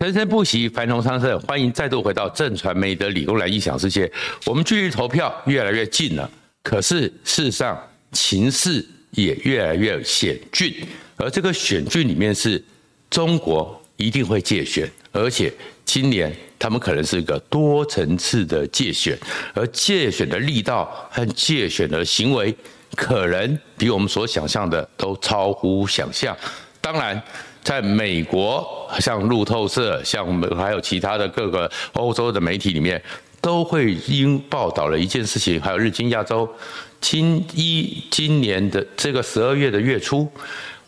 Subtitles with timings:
[0.00, 1.38] 生生不息，繁荣昌盛。
[1.40, 4.10] 欢迎再度回到正传媒的理工男异想世界。
[4.46, 6.30] 我们距离投票越来越近了，
[6.62, 7.76] 可是事实上
[8.12, 10.72] 情势也越来越险峻。
[11.16, 12.62] 而这个险峻里面是
[13.10, 15.52] 中国一定会借选，而且
[15.84, 19.18] 今年他们可能是一个多层次的借选，
[19.52, 22.54] 而借选的力道和借选的行为，
[22.94, 26.34] 可能比我们所想象的都超乎想象。
[26.80, 27.20] 当然。
[27.62, 33.02] 在美国，像路透社，像我们还有其他的各个欧洲的媒体里面，
[33.40, 35.60] 都会因报道了一件事情。
[35.60, 36.48] 还有日经亚洲，
[37.00, 40.30] 今一今年的这个十二月的月初，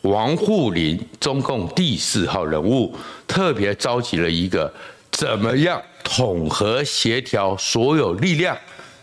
[0.02, 2.96] 王沪宁，中共第四号人物，
[3.26, 4.72] 特别召集了一个
[5.10, 8.56] 怎么样统合协调所有力量。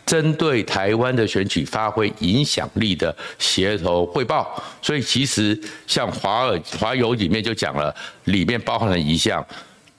[0.07, 7.93] 针对台湾的选举发挥影响力的协同汇报，所以其实像华尔华友里面就讲了，
[8.23, 9.45] 里面包含了一项，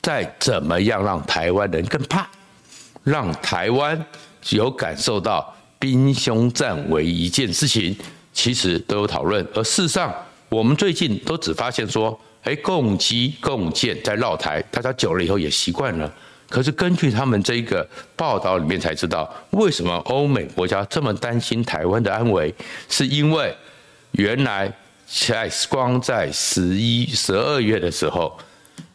[0.00, 2.26] 在怎么样让台湾人更怕，
[3.04, 4.02] 让台湾
[4.48, 7.94] 有感受到兵凶战危一件事情，
[8.32, 9.46] 其实都有讨论。
[9.54, 10.14] 而事实上，
[10.48, 16.10] 我们最近都只发现说，哎，共机共建在绕台，大家久了以后也习惯了。
[16.48, 22.54] 可是根据他们这个报道里面才知道，为什么欧美国家这么担心台湾的安危，
[22.88, 23.54] 是因为
[24.12, 24.72] 原来
[25.06, 28.38] 在光在十一、十二月的时候，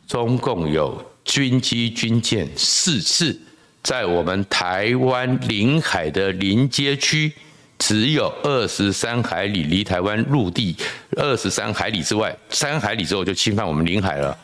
[0.07, 3.39] 中共有军机军舰四次
[3.83, 7.31] 在我们台湾领海的临街区，
[7.77, 10.75] 只有二十三海里离台湾陆地
[11.17, 14.35] 二十三海里之外，三海里之后就侵犯我们领海了，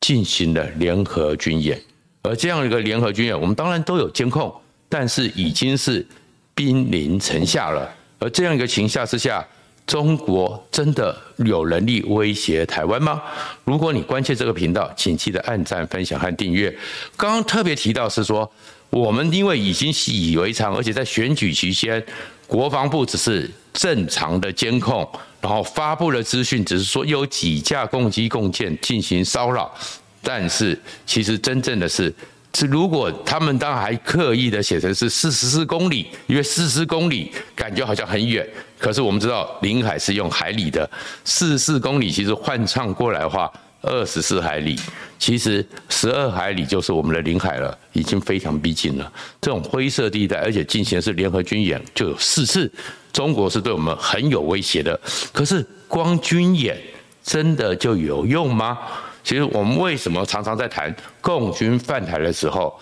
[0.00, 1.80] 进行了联合军演。
[2.22, 4.52] 而这样一个联合军演，我们当然都有监控，
[4.88, 6.06] 但是已经是
[6.54, 7.88] 兵临城下了。
[8.18, 9.46] 而这样一个情下之下，
[9.86, 13.22] 中国真的有能力威胁台湾吗？
[13.64, 16.70] 如果你关切这个频道，请记得按赞、分享和订阅。
[17.16, 18.50] 刚刚特别提到是说，
[18.90, 22.04] 我们因为已经习以为常，而且在选举期间，
[22.46, 25.08] 国防部只是正常的监控，
[25.40, 29.72] 然后发布了资讯，只是说有几架攻击共舰进行骚扰。
[30.22, 32.12] 但是，其实真正的是，
[32.54, 38.46] 是如果他们当还刻意的写成是四十四公里，因为四十公里感觉好像很远，
[38.78, 40.88] 可是我们知道领海是用海里的，
[41.24, 44.76] 四十四公里其实换唱过来的话，二十四海里，
[45.18, 49.12] 其实十二海里就是我们的领海了，已经非常逼近了。
[49.40, 52.70] 这种灰色地带，而且进行的是联合军演，就有四次，
[53.12, 54.98] 中国是对我们很有威胁的。
[55.32, 56.76] 可是光军演
[57.22, 58.78] 真的就有用吗？
[59.28, 60.90] 其实我们为什么常常在谈
[61.20, 62.74] 共军犯台的时候，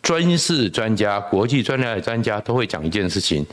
[0.00, 3.44] 军事专家、国际专家的专家都会讲一件事情：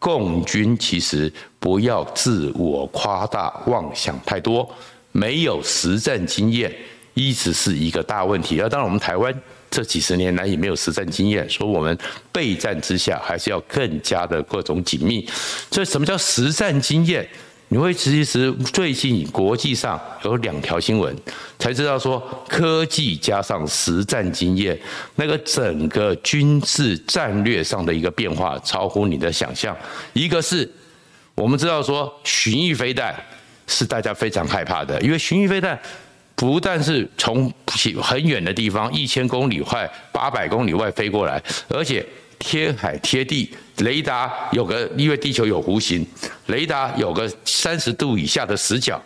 [0.00, 4.68] 共军其实不要自我夸大、妄想太多，
[5.12, 6.74] 没有实战经验，
[7.14, 8.60] 一直是一个大问题。
[8.60, 9.32] 而当然，我们台湾
[9.70, 11.96] 这几十年来也没有实战经验，所以我们
[12.32, 15.24] 备战之下还是要更加的各种紧密。
[15.70, 17.24] 所以，什么叫实战经验？
[17.72, 21.16] 你会其实最近国际上有两条新闻，
[21.58, 24.78] 才知道说科技加上实战经验，
[25.14, 29.74] 那个整个军事战略上的一个变化超乎你的想象。
[30.12, 30.70] 一个是
[31.34, 33.18] 我们知道说巡弋飞弹
[33.66, 35.80] 是大家非常害怕的，因为巡弋飞弹
[36.34, 37.50] 不但是从
[38.02, 42.06] 很远的地方一千公里外、八百公里外飞过来，而且。
[42.42, 43.48] 贴海贴地，
[43.78, 46.04] 雷达有个，因为地球有弧形，
[46.46, 49.00] 雷达有个三十度以下的死角，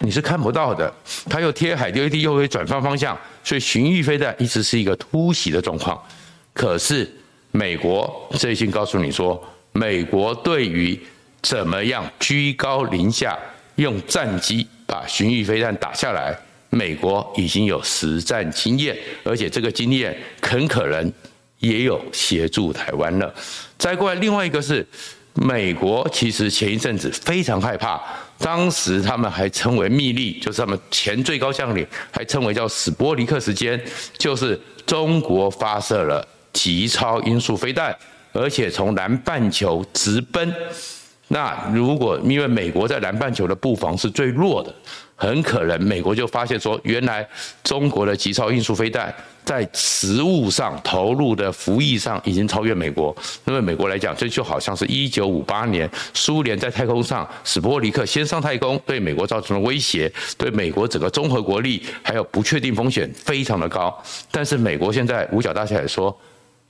[0.00, 0.92] 你是看不到的。
[1.30, 5.96] 它又贴海贴地，又会转换方向，所以巡弋飞弹一直是一个突袭的状况。
[6.52, 7.08] 可是
[7.52, 10.98] 美国最近告诉你说，美国对于
[11.40, 13.38] 怎么样居高临下
[13.76, 16.36] 用战机把巡弋飞弹打下来，
[16.68, 21.10] 美国已经有实战经验，而且这个经验很可能。
[21.62, 23.32] 也有协助台湾了。
[23.78, 24.86] 再过来，另外一个是
[25.34, 28.00] 美国，其实前一阵子非常害怕，
[28.38, 33.80] 当时他们还称为密利，就是他们前最高将领还称为叫史波尼克时间，
[34.18, 37.96] 就是中国发射了极超音速飞弹，
[38.32, 40.54] 而且从南半球直奔。
[41.28, 44.74] 那如果因为美国在南半球的布防是最弱的，
[45.22, 47.24] 很可能美国就发现说，原来
[47.62, 49.14] 中国的极超音速飞弹
[49.44, 53.14] 在实物上投入的服役上已经超越美国。
[53.44, 63.96] 因为美国来讲，这就好像是一九五八年苏联在太空上史波尼克先上太空，对美国造成了威胁，对美国整个综合国力还有不确定风险非常的高。
[64.32, 66.12] 但是美国现在五角大厦也说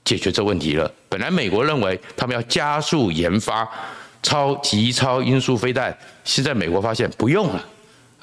[0.05, 0.91] 解决这问题了。
[1.09, 3.67] 本来美国认为他们要加速研发。
[4.21, 7.61] 超极超音速飞弹，现在美国发现不用了。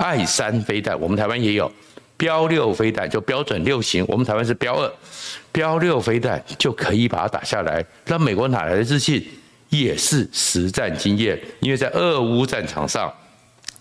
[0.00, 1.70] 爱三飞弹，我们台湾也有，
[2.16, 4.90] 标六飞弹就标准六型，我们台湾是标二，
[5.52, 7.84] 标六飞弹就可以把它打下来。
[8.06, 9.22] 那美国哪来的自信？
[9.68, 13.12] 也是实战经验，因为在俄乌战场上，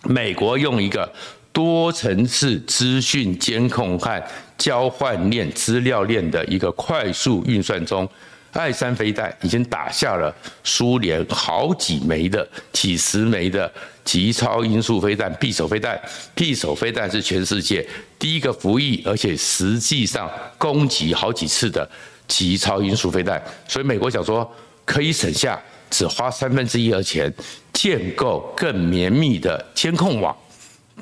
[0.03, 1.11] 美国用一个
[1.51, 4.23] 多层次资讯监控和
[4.57, 8.07] 交换链资料链的一个快速运算中。
[8.53, 13.71] 爱三飞弹已经打下了苏联好几枚的、几十枚的
[14.03, 15.99] 极超音速飞弹、匕首飞弹。
[16.35, 17.87] 匕首飞弹是全世界
[18.17, 21.87] 第一个服役，而且实际上攻击好几次的
[22.27, 23.41] 极超音速飞弹。
[23.67, 24.49] 所以美国想说，
[24.83, 27.31] 可以省下只花三分之一的钱，
[27.71, 30.35] 建构更绵密的监控网。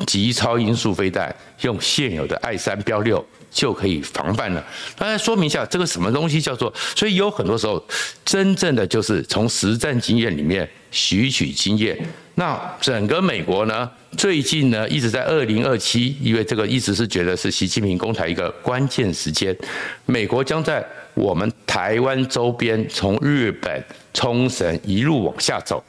[0.05, 3.25] 极超音速飞弹用现有的爱三标六。
[3.49, 4.63] 就可以防范了。
[4.95, 6.71] 大家说明一下，这个什么东西叫做？
[6.95, 7.83] 所以有很多时候，
[8.23, 11.97] 真正的就是从实战经验里面吸取经验。
[12.35, 19.57] 那整个美国呢，最近呢一直在二零二七，因为这个一直是觉得是习近平攻台一个关键时间。
[20.05, 20.85] 美国将在
[21.15, 23.83] 我们台湾周边，从日本
[24.13, 25.83] 冲绳一路往下走，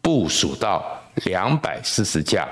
[0.00, 0.84] 部署到
[1.24, 2.46] 两百四十架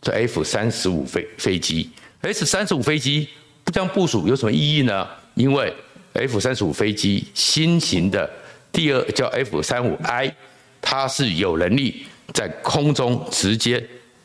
[0.00, 1.90] 这 F 三十五飞飞机
[2.20, 3.28] ，F 三十五飞机。
[3.72, 5.08] 这样部署有什么意义呢？
[5.34, 5.72] 因为
[6.14, 8.28] F 三十五飞机新型的
[8.70, 10.34] 第二叫 F 三五 I，
[10.80, 13.82] 它是有能力在空中直接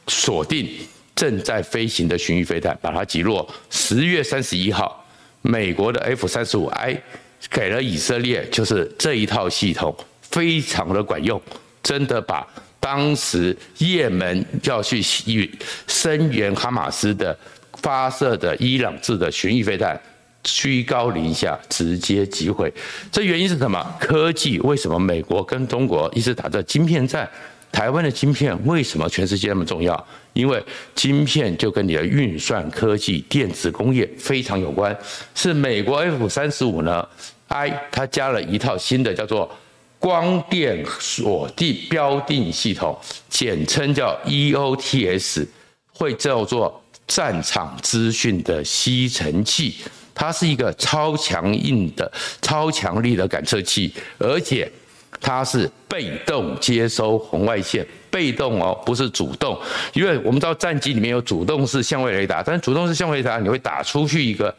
[0.08, 0.68] 锁定
[1.16, 3.48] 正在飞行的巡弋飞弹，把它击落。
[3.70, 5.06] 十月三十一号，
[5.42, 7.02] 美国的 F 三十五 I
[7.50, 11.42] 给了以色列，就是这一套系统非常的管用，
[11.84, 12.46] 真的把
[12.80, 15.50] 当时也门要去与
[15.88, 17.38] 声援哈马斯的。
[17.80, 19.98] 发射的伊朗制的巡弋飞弹，
[20.44, 22.74] 居高临下直接击毁。
[23.12, 23.96] 这原因是什么？
[24.00, 27.30] 科技为什么美国跟中国一直打着晶片战？
[27.72, 30.08] 台湾的晶片为什么全世界那么重要？
[30.34, 30.62] 因为
[30.96, 34.98] 晶片就跟你的运算科技、电子工业非常有关。
[35.36, 37.08] 是美国 F 三十五呢
[37.48, 39.56] ？I 它加了一套新的叫做
[40.00, 42.98] 光电锁定标定系统，
[43.30, 45.48] 简称叫 EOTS，
[45.94, 46.82] 会叫做。
[47.08, 49.76] 战场资讯的吸尘器，
[50.14, 52.12] 它是一个超强硬的、
[52.42, 54.70] 超强力的感测器，而且
[55.22, 59.58] 它是被动接收红外线，被动哦，不是主动。
[59.94, 64.54] 因为我们知道战机里面有主动式相位雷达，但是主动式相位雷达你会打出去一个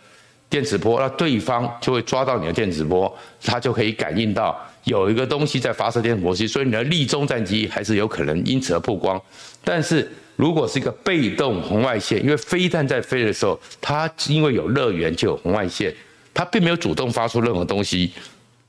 [0.51, 3.13] 电磁波，那对方就会抓到你的电磁波，
[3.43, 9.21] 它就可以感应到有一个东西在发射电磁波，所以你的立中战机还是有可能因此而曝光，
[9.65, 10.09] 但是。
[10.39, 15.93] 如果是一个被动红外线，因为飞弹在飞的时候，它因为有热源就有红外线，
[16.33, 18.13] 它并没有主动发出任何东西，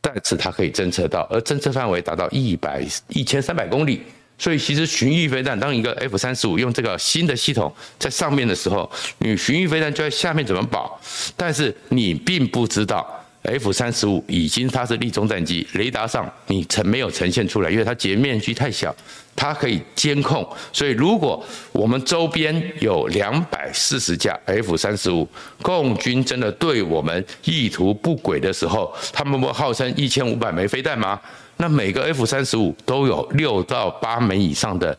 [0.01, 4.01] 但是它可以侦测到，而侦测范围达到一百一千三百公里。
[4.39, 10.99] 所以其实巡弋飞弹，当一个 F 三十五用这个新的系统在上面的时候，你巡弋飞弹就在下面怎么保？
[11.35, 13.05] 但是你并不知道
[13.43, 18.95] F 三十五已经它是立中战机，雷达上你呈没有呈现出来，因为它截面积太小。
[19.39, 21.41] 它可以监控，所以如果
[21.71, 25.25] 我们周边有两百四十架 F 三十五，
[25.61, 31.17] 共军真的对我们意图不轨的时候，他们不号称一千五百枚飞弹吗？
[31.55, 34.97] 那每个 F 三十五都有六到八枚以上的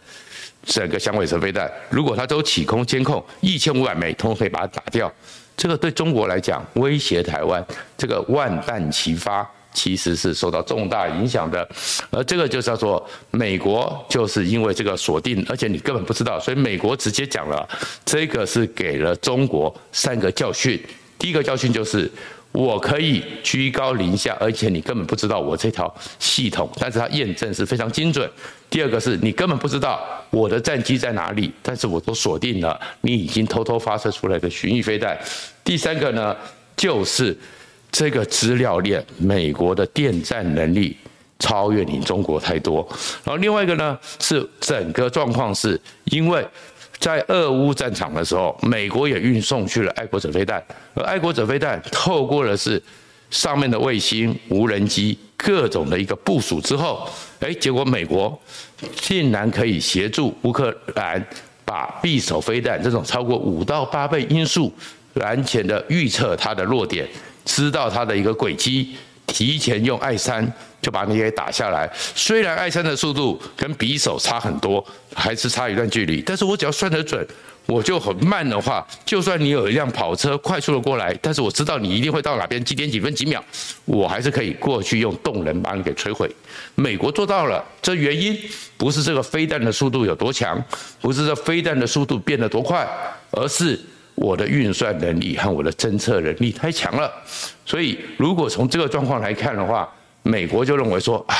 [0.64, 5.12] 整个响尾蛇飞弹，如果它都起空监控，一千五百枚，通通可以把它打掉。
[5.54, 7.62] 这个对中国来讲，威胁台湾，
[7.98, 9.46] 这个万弹齐发。
[9.72, 11.68] 其实是受到重大影响的，
[12.10, 17.68] 而这个就叫做美国，就是因为这个锁定，而且你根本不知道，所以美国直接讲了，
[18.04, 20.80] 这个是给了中国三个教训。
[21.18, 22.10] 第一个教训就是，
[22.50, 28.28] 我可以居高临下，而且你根本不知道我这条系统，但是它验证是非常精准。
[28.68, 30.00] 第二个是你根本不知道
[30.30, 35.16] 我的战机在哪里，但是我都锁定了你已经偷偷发射出来的巡弋飞弹。
[35.62, 36.36] 第三个呢，
[36.76, 37.36] 就是。
[37.90, 40.96] 这个资料链，美国的电战能力
[41.38, 42.86] 超越你中国太多。
[43.24, 46.46] 然后另外一个呢，是整个状况是，因为
[46.98, 50.62] 在俄乌战场的时候，美国也运送去了爱国者飞弹，
[50.94, 52.82] 而爱国者飞弹透过的是
[53.30, 57.08] 上面的卫星、无人机各种的一个部署之后，
[57.40, 58.38] 哎，结果美国
[58.94, 61.24] 竟然可以协助乌克兰
[61.64, 64.70] 把匕首飞弹这种超过五到八倍音速
[65.14, 67.08] 蓝潜的预测它的落点。
[67.44, 70.50] 知道它的一个轨迹，提前用爱三
[70.82, 71.90] 就把你给打下来。
[72.14, 77.26] 虽然爱三的速度跟匕首差很多，还是差一段距离，但是我只要算得准，
[77.66, 83.42] 我就很慢的话，就算你有一辆跑车快速的过来，但是我知道你一定会到哪边几点几分几秒，
[83.84, 86.30] 我还是可以过去用动能把你给摧毁。
[86.74, 88.36] 美国做到了，这原因
[88.76, 90.62] 不是这个飞弹的速度有多强，
[91.00, 92.88] 不是这飞弹的速度变得多快，
[93.30, 93.78] 而是。
[94.20, 97.10] 我的运算能力和我的侦测能力太强了。
[97.64, 99.88] 所以，如果从这个状况来看的话，
[100.22, 101.34] 美国就认为说啊，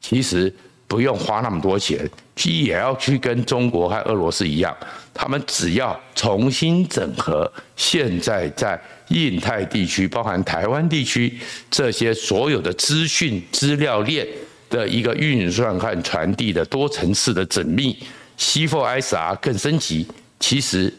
[0.00, 0.54] 其实
[0.86, 2.08] 不用花那么多钱，
[2.44, 4.74] 也要去跟中国和俄罗斯一样，
[5.12, 11.36] 他们只要重新整合现在在印太地区，包含台湾地区
[11.68, 14.24] 这些所有的资讯资料链
[14.70, 17.98] 的一个运算和传递的多层次的缜密
[18.38, 20.06] ，C4ISR 更升级。
[20.38, 20.92] 其实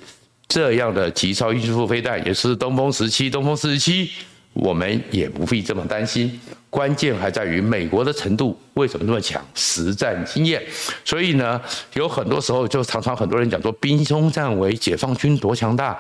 [0.48, 4.10] 这样的极超音速飞弹也是东风十七、东风四十七。
[4.54, 9.40] 我们也不必这么担心，关键还在于美国的程度为什么那么强？
[9.54, 10.60] 实战经验。
[11.06, 11.62] 所以呢，
[11.94, 15.96] 有很多时候就常常很多人讲说兵凶战危，解放军多强大。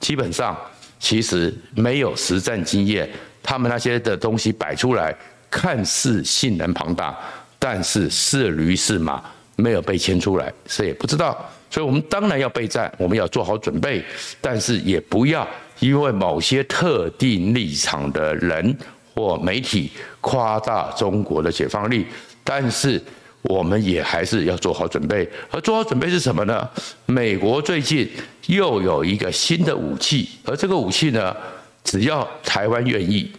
[0.00, 0.56] 基本上
[0.98, 3.06] 其实没有实战经验，
[3.42, 5.14] 他们那些的东西摆出来，
[5.50, 7.14] 看似性能庞大，
[7.58, 9.22] 但是是驴是马，
[9.56, 11.36] 没有被牵出来，谁也不知道。
[11.70, 14.02] 所以我们当然要备战，我们要做好准备，
[14.40, 15.46] 但是也不要。
[15.80, 18.76] 因为某些特定立场的人
[19.14, 19.88] 或媒体
[20.20, 22.04] 夸大中国的解放力，
[22.42, 23.00] 但是
[23.42, 25.28] 我们也还是要做好准备。
[25.52, 26.68] 而做好准备是什么呢？
[27.06, 28.10] 美国最近
[28.46, 31.36] 又有一个新的武器，而这个武器呢，
[31.84, 33.30] 只要台湾愿意，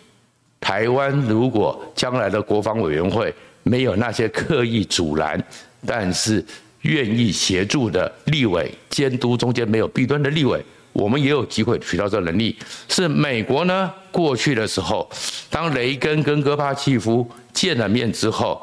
[0.61, 3.33] 台湾如果将来的国防委员会
[3.63, 5.37] 没有那些刻意阻拦，
[5.85, 6.41] 但是
[6.81, 10.63] 愿意协助的立委监督，中间没有弊端的立委。
[10.91, 12.57] 我们也有机会取到这能力。
[12.87, 13.93] 是美国呢？
[14.11, 15.09] 过去的时候，
[15.49, 18.59] 当雷根跟戈巴契夫见了面之后，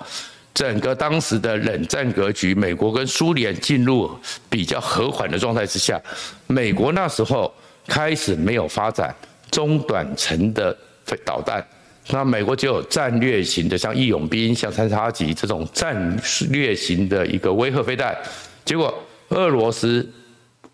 [0.53, 4.11] 整个当时的冷战格局，美国跟苏联进入
[4.51, 6.01] 比较和缓的状态之下，
[6.49, 7.53] 美国那时候
[7.87, 9.15] 开始没有发展
[9.51, 10.77] 中短程的
[11.25, 11.65] 导弹，
[12.11, 16.21] 那美国就有战略型的，像义勇兵、像三叉戟这种战
[16.51, 18.17] 略型的一个威慑飞弹。
[18.65, 18.93] 结果
[19.29, 20.09] 俄罗斯、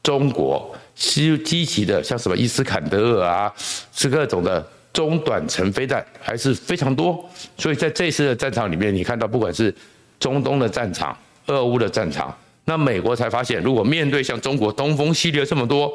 [0.03, 0.75] 中国。
[0.95, 3.53] 其实积极的，像什么伊斯坎德尔啊，
[3.95, 7.19] 是各种的中短程飞弹还是非常多。
[7.57, 9.75] 所以在这次的战场里面，你看到不管是
[10.21, 12.33] 中东的战场、俄乌的战场，
[12.67, 15.91] 那美国才发现，如果面对像中国东风系列这么多，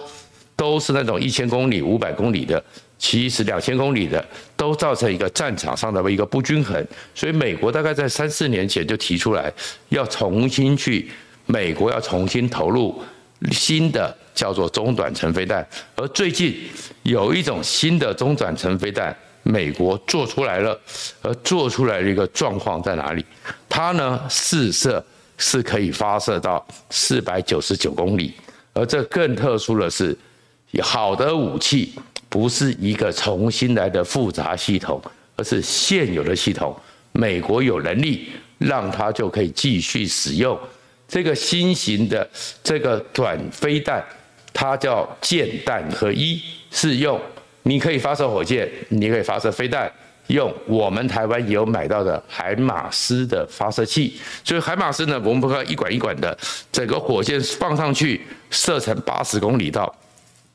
[0.58, 2.62] 都是那种一千公里、五百公里的，
[2.98, 4.26] 其实两千公里的，
[4.58, 6.86] 都造成一个战场上的一个不均衡。
[7.16, 9.50] 所以美国大概在三四年前就提出来，
[9.88, 11.10] 要重新去，
[11.46, 13.02] 美国要重新投入
[13.52, 14.14] 新的。
[14.38, 16.56] 叫做中短程飞弹，而最近
[17.02, 20.80] 有一种新的中短程飞弹，美国做出来了，
[21.24, 23.26] 而做出来的一个状况在哪里？
[23.68, 25.04] 它呢，试射
[25.40, 28.36] 是可以发射到四百九十九公里，
[28.74, 30.16] 而这更特殊的是，
[30.82, 31.94] 好的武器
[32.30, 35.02] 不是一个重新来的复杂系统，
[35.36, 36.76] 而是现有的系统，
[37.12, 40.58] 美国有能力让它就可以继续使用
[41.08, 42.28] 这个新型的
[42.64, 44.04] 这个短飞弹。
[44.54, 46.42] 它叫箭弹合一，
[46.72, 47.22] 是用
[47.62, 49.92] 你可以发射火箭，你可以发射飞弹，
[50.28, 54.18] 用我们台湾有买到的海马斯的发射器。
[54.44, 56.36] 所以海马斯呢，我们不可一管一管的，
[56.72, 58.20] 整个火箭放上去，
[58.50, 59.94] 射程八十公里到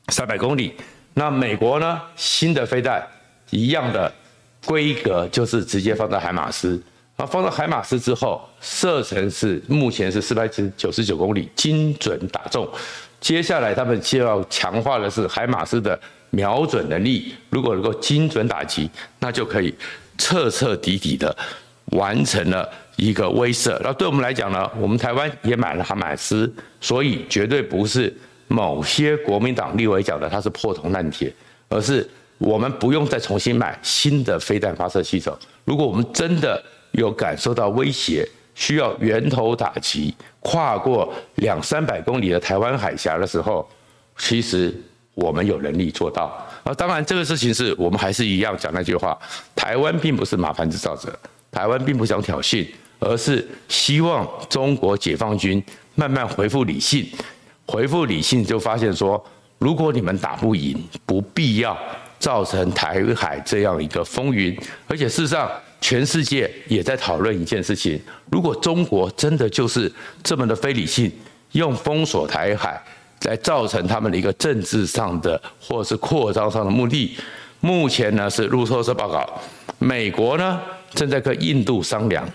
[0.09, 0.73] 三百公里。
[1.13, 3.05] 那美国呢，新的飞弹
[3.51, 4.11] 一样的
[4.65, 6.81] 规格，就是直接放在海马斯。
[7.15, 12.67] 啊，放到海马斯之后，射程是目前是四百九十九公里，精准打中。
[13.21, 15.97] 接下来，他们就要强化的是海马斯的
[16.31, 17.35] 瞄准能力。
[17.51, 19.73] 如果能够精准打击，那就可以
[20.17, 21.35] 彻彻底底的
[21.91, 23.79] 完成了一个威慑。
[23.83, 28.11] 那对我们来讲呢，我们台湾也买了海马斯，所以绝对不是
[28.53, 31.33] 某些国民党立委讲的它是破铜烂铁，
[31.69, 32.07] 而是
[32.37, 35.35] 我们不用再重新买新的飞弹发射系统。
[35.65, 43.67] 如果我们真的有感受到威胁，需要源头打击，跨过两三百公里的台湾海峡的时候，
[44.19, 44.71] 其实
[45.15, 46.25] 我们有能力做到。
[46.63, 49.17] 啊，当然这个事情是我们还是一样讲那句话：
[49.55, 51.11] 台湾并不是麻烦制造者，
[51.51, 52.67] 台湾并不想挑衅，
[52.99, 55.63] 而是希望中国解放军
[55.95, 57.03] 慢慢恢复理性，
[57.65, 59.23] 回复理性就发现说，
[59.59, 61.77] 如果你们打不赢，不必要
[62.19, 65.49] 造成台海这样一个风云，而且事实上。
[65.85, 68.01] 全世界也在讨论一件事情：
[68.31, 69.91] 如果中国真的就是
[70.23, 71.11] 这么的非理性，
[71.51, 72.81] 用封锁台海
[73.23, 77.17] 来造成他们的一个政治上的或是扩张上的目的，
[77.59, 79.29] 目前呢是路透社报告，
[79.77, 80.57] 美国呢
[80.93, 82.25] 正在跟印度商量，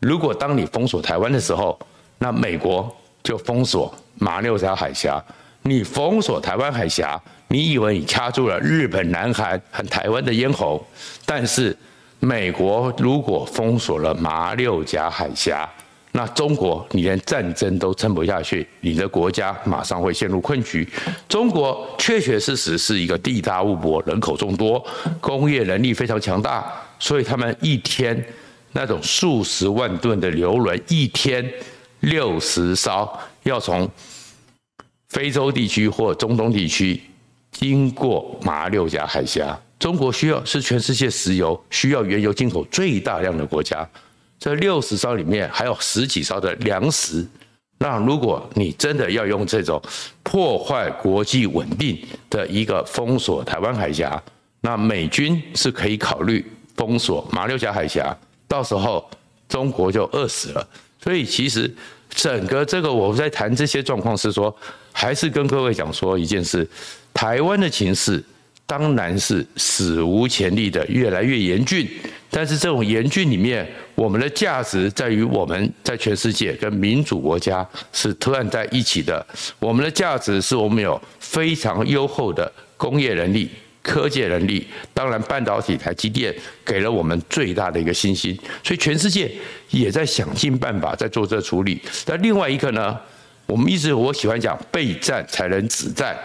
[0.00, 1.80] 如果当你封锁台湾的时候，
[2.18, 5.22] 那美国就封锁马六甲海峡。
[5.62, 10.86] 你封锁台湾海峡，你以为你掐住了日本、南韩和台湾的咽喉，
[11.24, 11.76] 但是。
[12.22, 15.66] 美国如果封锁了马六甲海峡，
[16.12, 20.86] 那中国你连战争都撑不下去，你的国家马上会陷入困局。
[21.26, 24.86] 中国确确实实是一个地大物博、人口众多、
[25.18, 28.22] 工业能力非常强大，所以他们一天
[28.72, 31.50] 那种数十万吨的邮轮，一天
[32.00, 33.08] 六十艘，
[33.42, 33.88] 要从
[35.08, 37.00] 非洲地区或中东地区
[37.50, 39.58] 经过马六甲海峡。
[39.78, 43.88] 中国需要是全世界石油需要原油进口最大量的国家。
[44.38, 47.26] 这六十艘里面还有十几艘的粮食，
[47.78, 49.80] 那如果你真的要用这种
[50.22, 54.22] 破坏国际稳定的一个封锁台湾海峡，
[54.60, 56.44] 那美军是可以考虑
[56.76, 58.16] 封锁马六甲海峡，
[58.46, 59.10] 到时候
[59.48, 60.68] 中国就饿死了。
[61.02, 61.72] 所以其实
[62.10, 64.54] 整个这个我们在谈这些状况是说，
[64.92, 66.68] 还是跟各位讲说一件事，
[67.14, 68.22] 台湾的情势。
[68.66, 71.88] 当然是史无前例的越来越严峻，
[72.30, 79.26] 但是这种严峻里面，我们的价值在于我们在全世界跟民主国家是突然在一起的。
[79.58, 83.50] 我们的价值是我们有非常优厚的工业能力、
[83.82, 84.66] 科技能力。
[84.94, 86.34] 当然，半导体台积电
[86.64, 89.30] 给了我们最大的一个信心，所以全世界
[89.70, 91.80] 也在想尽办法在做这处理。
[92.04, 92.98] 但另外一个呢，
[93.46, 96.16] 我们一直我喜欢讲备战才能止战，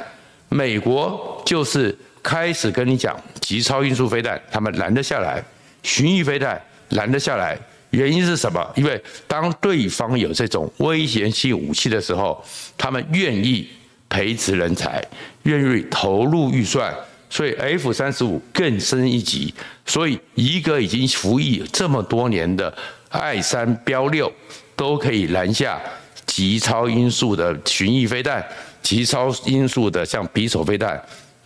[0.50, 1.96] 美国就是。
[2.26, 5.40] 开始跟你讲极超音速飞弹，他们拦得下来；
[5.84, 6.60] 巡弋飞弹
[6.90, 7.56] 拦得下来，
[7.92, 8.68] 原因是什么？
[8.76, 12.44] 因为当对方有这种威胁性武器的时候，
[12.76, 13.70] 他们愿意
[14.10, 15.06] 培植人才，
[15.44, 16.92] 愿意投入预算，
[17.36, 19.54] 所以 F 三十五更升一级。
[19.86, 22.74] 所以一个已经服役这么多年的
[23.10, 24.32] 爱三标六，
[24.74, 25.78] 都可以拦下
[26.26, 28.42] 极超音速的巡弋飞弹，
[28.82, 30.98] 极超音速的像匕首飞弹。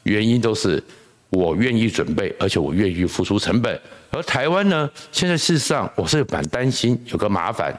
[0.03, 0.81] 原因都是
[1.31, 3.81] 我愿意准备，而且我愿意付出成本。
[4.11, 7.75] 而台湾呢，现在事实上我是蛮担心有个麻烦，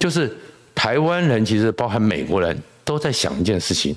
[0.00, 0.36] 就是
[0.74, 3.94] 台湾人其实包含美国人都在想一件事情：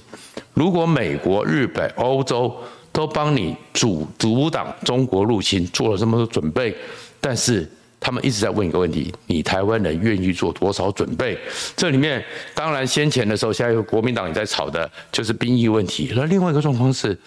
[0.53, 2.55] 如果美国、日本、欧洲
[2.95, 6.73] 都帮你阻阻挡中国入侵，做了这么多准备，
[7.21, 7.69] 但是。
[7.97, 11.35] 他们一直在问一个问题：你台湾人愿意做多少准备？
[11.75, 16.13] 这里面当然先前的时候，现在有国民党也在吵的，就是兵役问题。
[16.15, 17.17] 那另外一个状况是，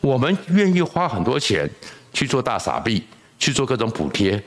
[0.00, 1.70] 我们愿意花很多钱
[2.12, 3.04] 去做大傻币，
[3.38, 4.42] 去做各种补贴，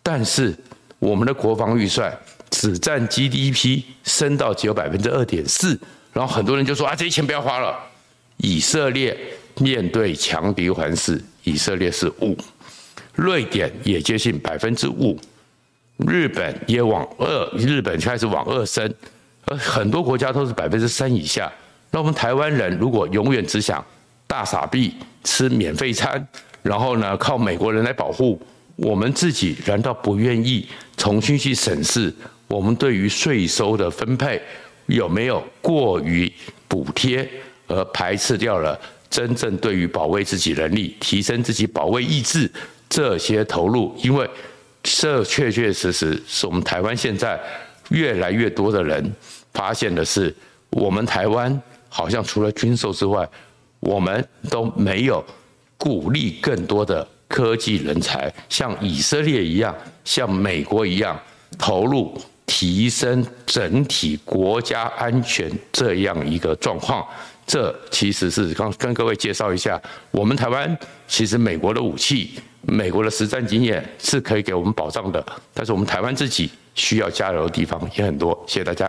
[0.00, 0.54] 但是
[1.00, 2.16] 我们的国防预算
[2.48, 5.76] 只占 GDP 升到只有百分之二点四，
[6.12, 7.76] 然后很多人就说啊，这些钱不要花了。
[8.36, 9.18] 以色列
[9.62, 12.36] 面对强敌环视，以色列是五，
[13.14, 15.16] 瑞典也接近百分之五。
[15.98, 18.92] 日本也往二，日本开始往二升，
[19.44, 21.50] 而很多国家都是百分之三以下。
[21.92, 23.84] 那我们台湾人如果永远只想
[24.26, 26.26] 大傻币吃免费餐，
[26.62, 28.40] 然后呢靠美国人来保护
[28.74, 32.12] 我们自己，难道不愿意重新去审视
[32.48, 34.42] 我们对于税收的分配
[34.86, 36.32] 有没有过于
[36.66, 37.28] 补贴，
[37.68, 38.76] 而排斥掉了
[39.12, 42.50] 真正对于保卫自己能力、提升自己保卫意志
[42.88, 43.94] 这些投入？
[44.02, 44.26] 因为
[44.82, 47.38] 这确确实实是我们台湾现在
[47.90, 49.12] 越来越多的人
[49.52, 50.34] 发现的是，
[50.70, 53.28] 我们台湾好像除了军售之外，
[53.80, 55.22] 我们都没有
[55.76, 61.20] 鼓励更多的科技人才，像以色列一样，像美国一样
[61.58, 67.06] 投入提升整体国家安全这样一个状况。
[67.46, 72.30] 这其实是刚跟各位介绍一下，我们台湾其实美国的武器。
[72.64, 75.20] 美国的实战经验是可以给我们保障的，
[75.52, 78.40] 但是我们台湾自己需要加油的地方也很多。
[78.46, 78.88] 谢谢大家。